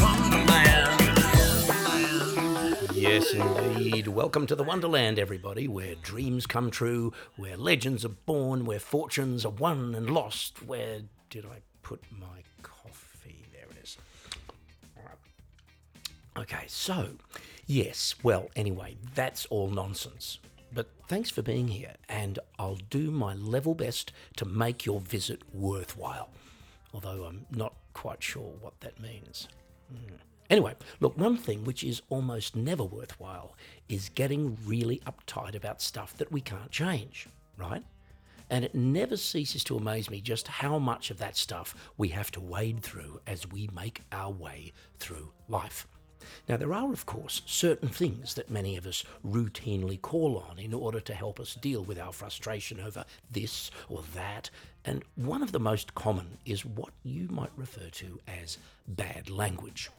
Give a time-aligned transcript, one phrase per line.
[0.00, 1.18] wonderland.
[2.94, 4.08] Yes, indeed.
[4.08, 9.44] Welcome to the Wonderland, everybody, where dreams come true, where legends are born, where fortunes
[9.44, 10.62] are won and lost.
[10.62, 13.44] Where did I put my coffee?
[13.52, 13.98] There it is.
[16.38, 17.16] Okay, so,
[17.66, 20.38] yes, well, anyway, that's all nonsense.
[20.72, 25.42] But thanks for being here, and I'll do my level best to make your visit
[25.52, 26.30] worthwhile.
[26.92, 29.48] Although I'm not quite sure what that means.
[30.48, 33.56] Anyway, look, one thing which is almost never worthwhile
[33.88, 37.82] is getting really uptight about stuff that we can't change, right?
[38.48, 42.30] And it never ceases to amaze me just how much of that stuff we have
[42.32, 45.88] to wade through as we make our way through life.
[46.48, 50.74] Now, there are, of course, certain things that many of us routinely call on in
[50.74, 54.50] order to help us deal with our frustration over this or that,
[54.84, 59.90] and one of the most common is what you might refer to as bad language.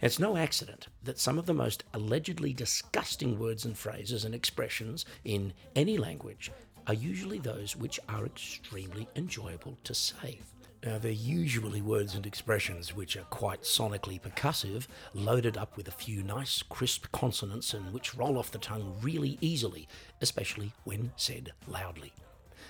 [0.00, 5.04] It's no accident that some of the most allegedly disgusting words and phrases and expressions
[5.24, 6.50] in any language
[6.86, 10.38] are usually those which are extremely enjoyable to say.
[10.86, 15.90] Now, they're usually words and expressions which are quite sonically percussive, loaded up with a
[15.90, 19.88] few nice, crisp consonants and which roll off the tongue really easily,
[20.20, 22.12] especially when said loudly.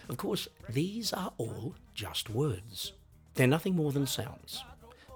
[0.09, 2.95] Of course, these are all just words.
[3.35, 4.65] They're nothing more than sounds.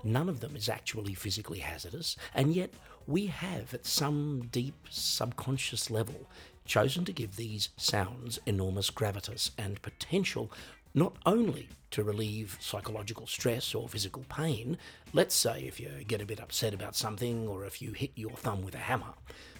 [0.05, 2.70] None of them is actually physically hazardous, and yet
[3.07, 6.29] we have, at some deep subconscious level,
[6.67, 10.53] chosen to give these sounds enormous gravitas and potential
[10.94, 14.78] not only to relieve psychological stress or physical pain,
[15.12, 18.30] let's say if you get a bit upset about something or if you hit your
[18.33, 19.14] thumb with a hammer,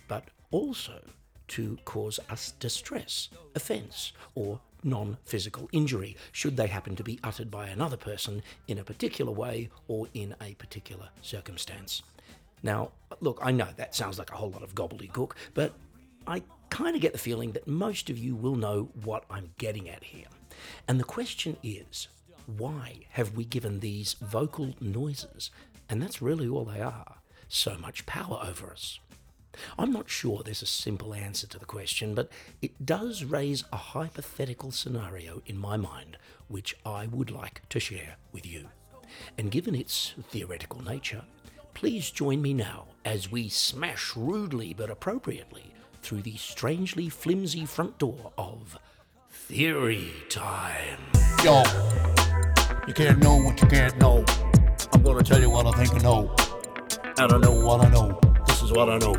[0.09, 1.01] but also
[1.49, 7.51] to cause us distress, offence, or non physical injury, should they happen to be uttered
[7.51, 12.03] by another person in a particular way or in a particular circumstance.
[12.63, 15.73] Now, look, I know that sounds like a whole lot of gobbledygook, but
[16.27, 19.89] I kind of get the feeling that most of you will know what I'm getting
[19.89, 20.27] at here.
[20.89, 22.09] And the question is
[22.47, 25.51] why have we given these vocal noises,
[25.89, 27.17] and that's really all they are,
[27.49, 28.99] so much power over us?
[29.79, 32.31] I'm not sure there's a simple answer to the question, but
[32.63, 36.17] it does raise a hypothetical scenario in my mind
[36.49, 38.69] which I would like to share with you.
[39.37, 41.23] And given its theoretical nature,
[41.75, 47.99] please join me now as we smash rudely but appropriately through the strangely flimsy front
[47.99, 48.79] door of
[49.51, 51.01] Theory Time.
[51.43, 51.65] Yo,
[52.87, 54.25] you can't know what you can't know.
[54.93, 56.33] I'm gonna tell you what I think I know.
[57.03, 58.21] And I don't know what I know.
[58.47, 59.17] This is what I know.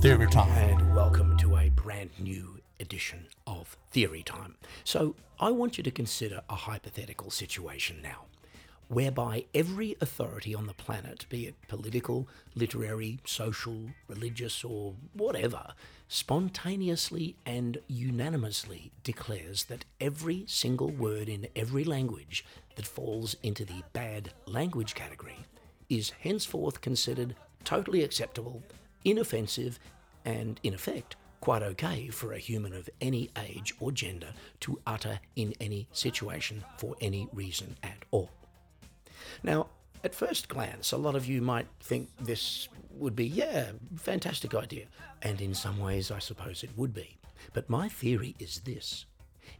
[0.00, 0.48] Theory time.
[0.70, 4.54] and welcome to a brand new edition of Theory Time.
[4.84, 8.24] So, I want you to consider a hypothetical situation now,
[8.88, 15.74] whereby every authority on the planet, be it political, literary, social, religious, or whatever,
[16.08, 22.44] spontaneously and unanimously declares that every single word in every language
[22.76, 25.44] that falls into the bad language category
[25.90, 27.34] is henceforth considered
[27.64, 28.62] totally acceptable,
[29.04, 29.78] inoffensive,
[30.24, 35.20] and in effect, quite okay for a human of any age or gender to utter
[35.36, 38.30] in any situation for any reason at all.
[39.42, 39.68] Now,
[40.04, 44.86] at first glance, a lot of you might think this would be, yeah, fantastic idea.
[45.22, 47.18] And in some ways, I suppose it would be.
[47.52, 49.06] But my theory is this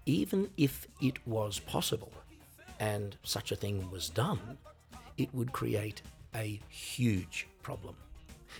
[0.06, 2.12] even if it was possible
[2.80, 4.58] and such a thing was done,
[5.16, 6.02] it would create
[6.34, 7.94] a huge problem.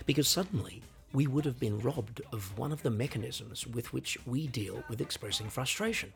[0.05, 0.81] Because suddenly,
[1.13, 5.01] we would have been robbed of one of the mechanisms with which we deal with
[5.01, 6.13] expressing frustration.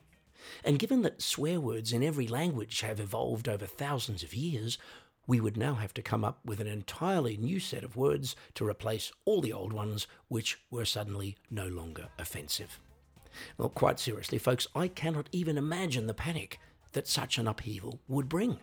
[0.63, 4.77] And given that swear words in every language have evolved over thousands of years,
[5.25, 8.67] we would now have to come up with an entirely new set of words to
[8.67, 12.79] replace all the old ones which were suddenly no longer offensive.
[13.57, 16.59] Well, quite seriously, folks, I cannot even imagine the panic
[16.91, 18.59] that such an upheaval would bring.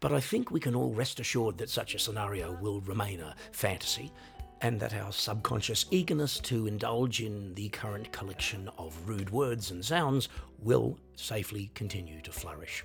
[0.00, 3.36] But I think we can all rest assured that such a scenario will remain a
[3.52, 4.12] fantasy,
[4.60, 9.84] and that our subconscious eagerness to indulge in the current collection of rude words and
[9.84, 10.28] sounds
[10.58, 12.84] will safely continue to flourish.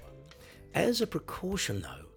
[0.74, 2.08] As a precaution, though,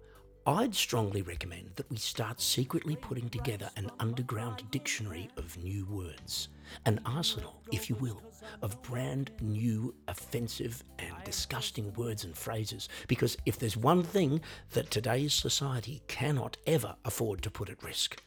[0.47, 6.47] I'd strongly recommend that we start secretly putting together an underground dictionary of new words,
[6.85, 8.21] an arsenal, if you will,
[8.61, 12.87] of brand new, offensive, and disgusting words and phrases.
[13.09, 14.39] Because if there's one thing
[14.71, 18.23] that today's society cannot ever afford to put at risk,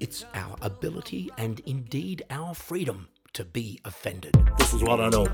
[0.00, 4.34] it's our ability and indeed our freedom to be offended.
[4.58, 5.26] This is what I know.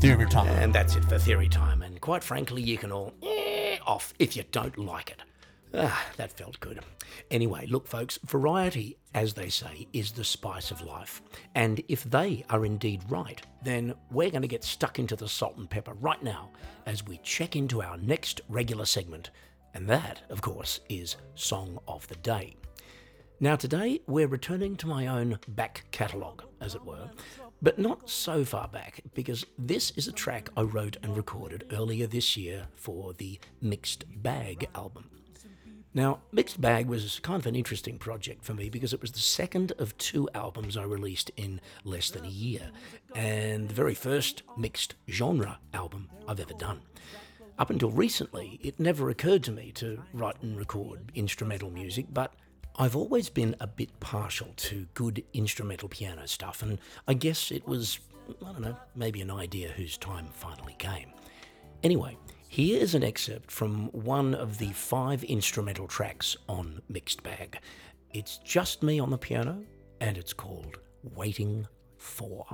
[0.00, 0.48] Theory time.
[0.48, 1.82] And that's it for theory time.
[1.82, 5.22] And quite frankly, you can all eh off if you don't like it.
[5.74, 6.80] Ah, that felt good.
[7.30, 11.22] Anyway, look, folks, variety, as they say, is the spice of life.
[11.54, 15.56] And if they are indeed right, then we're going to get stuck into the salt
[15.56, 16.50] and pepper right now
[16.86, 19.30] as we check into our next regular segment.
[19.74, 22.56] And that, of course, is Song of the Day.
[23.42, 27.10] Now, today we're returning to my own back catalogue, as it were,
[27.60, 32.06] but not so far back because this is a track I wrote and recorded earlier
[32.06, 35.10] this year for the Mixed Bag album.
[35.92, 39.18] Now, Mixed Bag was kind of an interesting project for me because it was the
[39.18, 42.70] second of two albums I released in less than a year,
[43.16, 46.82] and the very first mixed genre album I've ever done.
[47.58, 52.34] Up until recently, it never occurred to me to write and record instrumental music, but
[52.76, 57.66] I've always been a bit partial to good instrumental piano stuff, and I guess it
[57.66, 57.98] was,
[58.40, 61.12] I don't know, maybe an idea whose time finally came.
[61.82, 62.16] Anyway,
[62.48, 67.58] here is an excerpt from one of the five instrumental tracks on Mixed Bag.
[68.14, 69.64] It's just me on the piano,
[70.00, 70.78] and it's called
[71.14, 71.66] Waiting
[71.98, 72.46] For.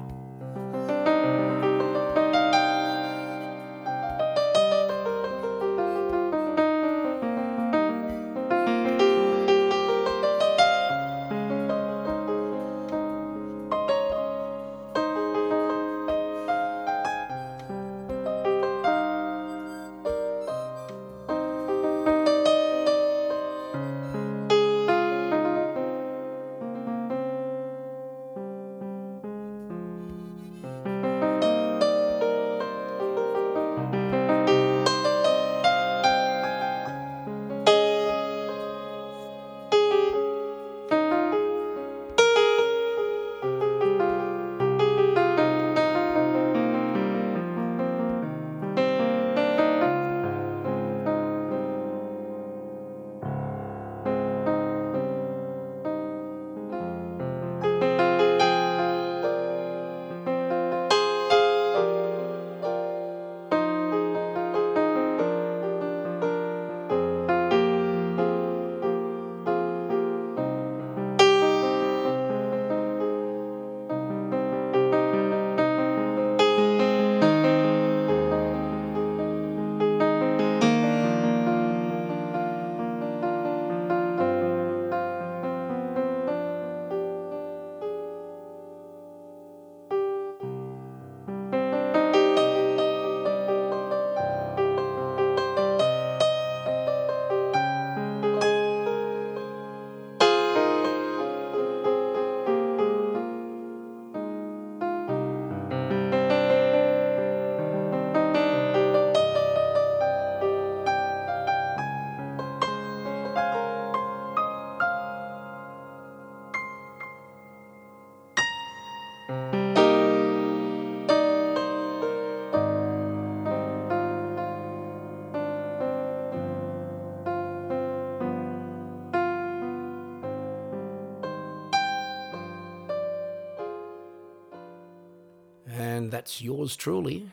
[136.09, 137.31] And that's yours truly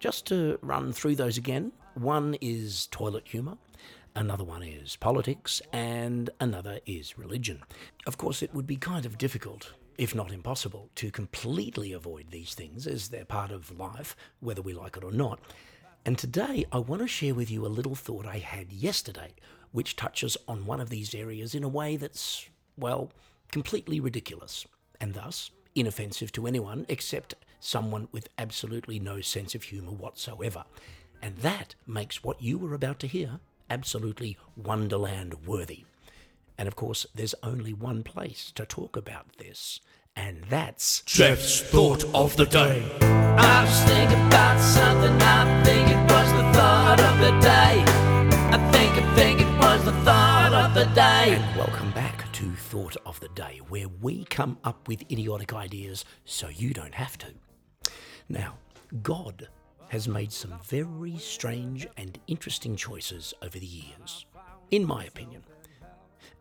[0.00, 3.56] Just to run through those again, one is toilet humour,
[4.16, 7.62] another one is politics, and another is religion.
[8.06, 12.54] Of course, it would be kind of difficult, if not impossible, to completely avoid these
[12.54, 15.38] things as they're part of life, whether we like it or not.
[16.06, 19.32] And today I want to share with you a little thought I had yesterday,
[19.72, 22.46] which touches on one of these areas in a way that's,
[22.76, 23.10] well,
[23.50, 24.66] completely ridiculous,
[25.00, 30.64] and thus inoffensive to anyone except someone with absolutely no sense of humour whatsoever.
[31.22, 35.84] And that makes what you were about to hear absolutely Wonderland worthy.
[36.58, 39.80] And of course, there's only one place to talk about this,
[40.16, 42.84] and that's Geoff's thought of the day.
[43.00, 45.20] I was thinking about something.
[45.20, 47.84] I think it was the thought of the day.
[48.54, 51.34] I think, I think it was the thought of the day.
[51.34, 55.54] And welcome back to to Thought of the Day, where we come up with idiotic
[55.54, 57.28] ideas so you don't have to.
[58.28, 58.58] Now,
[59.02, 59.48] God
[59.88, 64.26] has made some very strange and interesting choices over the years,
[64.70, 65.42] in my opinion.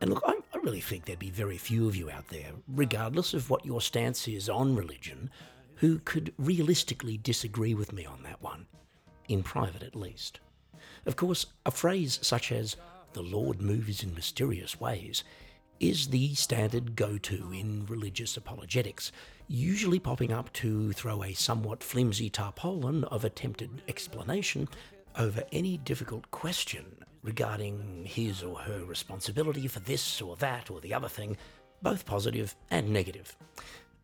[0.02, 3.34] And look, I, I really think there'd be very few of you out there, regardless
[3.34, 5.30] of what your stance is on religion,
[5.76, 8.66] who could realistically disagree with me on that one,
[9.28, 10.40] in private at least.
[11.06, 12.78] Of course, a phrase such as,
[13.12, 15.26] the Lord moves in mysterious ways,
[15.82, 19.12] is the standard go to in religious apologetics,
[19.50, 24.70] usually popping up to throw a somewhat flimsy tarpaulin of attempted explanation
[25.18, 26.86] over any difficult question
[27.24, 31.38] regarding his or her responsibility for this or that or the other thing,
[31.82, 33.36] both positive and negative.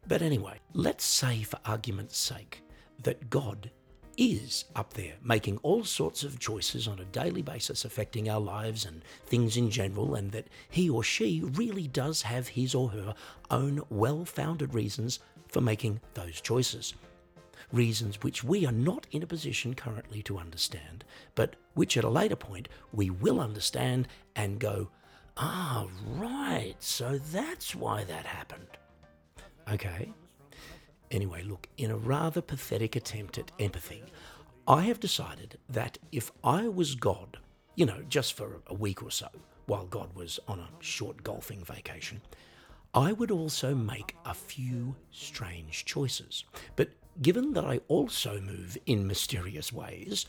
[0.08, 2.64] But anyway, let's say for argument's sake
[3.04, 3.70] that God
[4.18, 8.86] is up there making all sorts of choices on a daily basis affecting our lives
[8.86, 13.16] and things in general, and that he or she really does have his or her
[13.50, 16.94] own well founded reasons for making those choices.
[17.72, 21.04] Reasons which we are not in a position currently to understand,
[21.36, 24.90] but which at a later point we will understand and go,
[25.38, 28.68] ah, right, so that's why that happened.
[29.72, 30.12] Okay,
[31.12, 34.04] Anyway, look, in a rather pathetic attempt at empathy,
[34.68, 37.38] I have decided that if I was God,
[37.76, 39.28] you know, just for a week or so,
[39.66, 42.22] while God was on a short golfing vacation,
[42.94, 46.44] I would also make a few strange choices.
[46.76, 46.90] But
[47.22, 50.26] given that I also move in mysterious ways,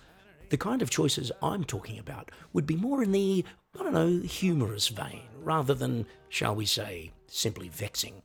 [0.50, 3.44] the kind of choices I'm talking about would be more in the,
[3.78, 8.23] I don't know, humorous vein, rather than, shall we say, simply vexing.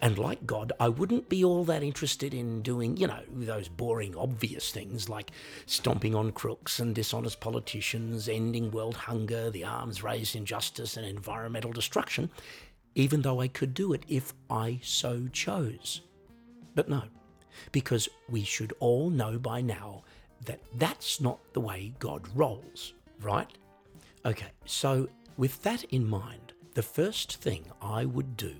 [0.00, 4.16] And like God, I wouldn't be all that interested in doing, you know, those boring,
[4.16, 5.32] obvious things like
[5.66, 11.72] stomping on crooks and dishonest politicians, ending world hunger, the arms race, injustice, and environmental
[11.72, 12.30] destruction,
[12.94, 16.02] even though I could do it if I so chose.
[16.74, 17.02] But no,
[17.72, 20.02] because we should all know by now
[20.44, 23.50] that that's not the way God rolls, right?
[24.24, 28.54] Okay, so with that in mind, the first thing I would do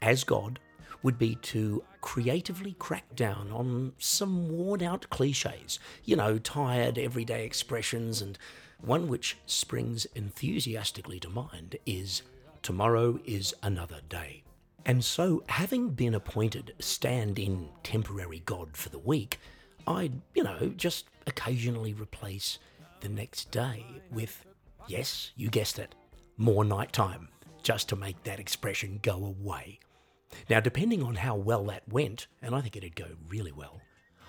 [0.00, 0.58] as God
[1.02, 7.44] would be to creatively crack down on some worn out cliches, you know, tired everyday
[7.44, 8.38] expressions, and
[8.80, 12.22] one which springs enthusiastically to mind is
[12.62, 14.42] tomorrow is another day.
[14.84, 19.38] And so, having been appointed stand in temporary God for the week,
[19.86, 22.58] I'd, you know, just occasionally replace
[23.00, 24.44] the next day with,
[24.88, 25.94] yes, you guessed it,
[26.36, 27.28] more nighttime,
[27.62, 29.78] just to make that expression go away.
[30.48, 33.80] Now, depending on how well that went, and I think it'd go really well,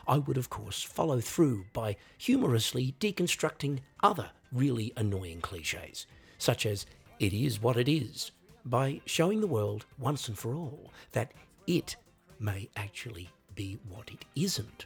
[0.07, 6.05] I would, of course, follow through by humorously deconstructing other really annoying cliches,
[6.37, 6.85] such as
[7.19, 8.31] it is what it is,
[8.65, 11.31] by showing the world once and for all that
[11.67, 11.95] it
[12.39, 14.85] may actually be what it isn't.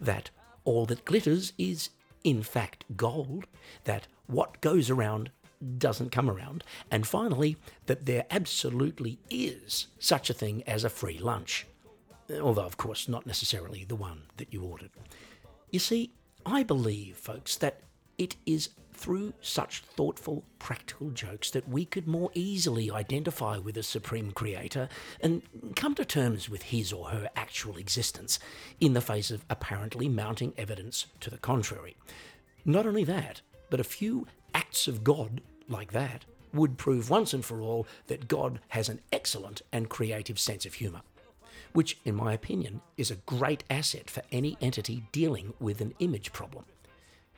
[0.00, 0.30] That
[0.64, 1.90] all that glitters is,
[2.24, 3.46] in fact, gold.
[3.84, 5.30] That what goes around
[5.78, 6.64] doesn't come around.
[6.90, 11.66] And finally, that there absolutely is such a thing as a free lunch.
[12.40, 14.90] Although, of course, not necessarily the one that you ordered.
[15.70, 16.12] You see,
[16.46, 17.80] I believe, folks, that
[18.18, 18.70] it is
[19.00, 24.90] through such thoughtful, practical jokes that we could more easily identify with a supreme creator
[25.22, 25.40] and
[25.74, 28.38] come to terms with his or her actual existence
[28.78, 31.96] in the face of apparently mounting evidence to the contrary.
[32.66, 33.40] Not only that,
[33.70, 38.28] but a few acts of God like that would prove once and for all that
[38.28, 41.00] God has an excellent and creative sense of humour,
[41.72, 46.34] which, in my opinion, is a great asset for any entity dealing with an image
[46.34, 46.66] problem.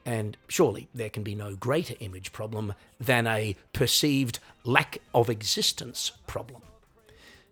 [0.04, 6.12] And surely there can be no greater image problem than a perceived lack of existence
[6.26, 6.62] problem.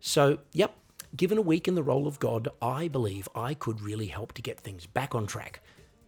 [0.00, 0.74] So, yep,
[1.16, 4.42] given a week in the role of God, I believe I could really help to
[4.42, 5.60] get things back on track.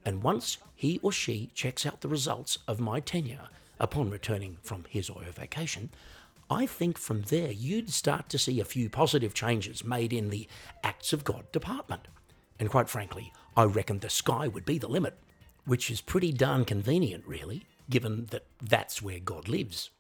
[0.04, 3.49] And once he or she checks out the results of my tenure,
[3.82, 5.90] upon returning from his or her vacation,
[6.49, 10.46] I think from there you'd start to see a few positive changes made in the
[10.84, 12.08] Acts of God department.
[12.58, 15.18] And quite frankly, I reckon the sky would be the limit,
[15.64, 19.90] which is pretty darn convenient, really, given that that's where God lives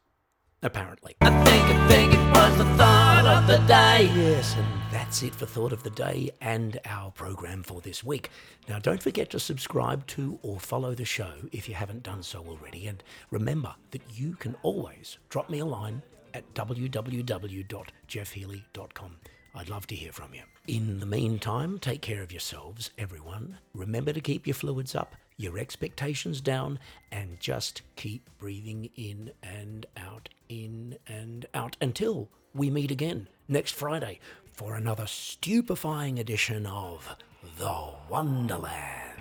[0.62, 1.16] apparently.
[1.20, 4.10] I think, I think it was the thought of the day.
[4.14, 8.30] Yes, and that's it for Thought of the Day and our program for this week.
[8.68, 12.44] Now, don't forget to subscribe to or follow the show if you haven't done so
[12.46, 12.86] already.
[12.86, 16.02] And remember that you can always drop me a line
[16.34, 19.16] at www.geoffhealy.com.
[19.54, 20.42] I'd love to hear from you.
[20.66, 23.58] In the meantime, take care of yourselves, everyone.
[23.74, 26.78] Remember to keep your fluids up, your expectations down,
[27.10, 33.72] and just keep breathing in and out, in and out until we meet again next
[33.72, 34.20] Friday
[34.52, 37.16] for another stupefying edition of
[37.58, 39.18] The Wonderland.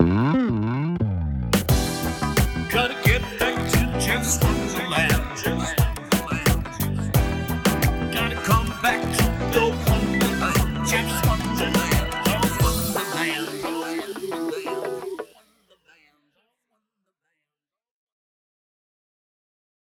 [2.69, 5.80] Gotta get back to Geoff's Wonderland.